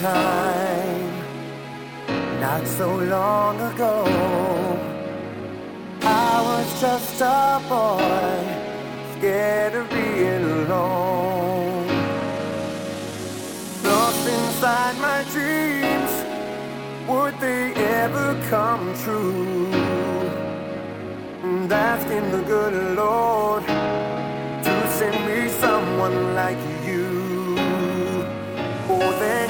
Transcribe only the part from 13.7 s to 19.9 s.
Lost inside my dreams, would they ever come true?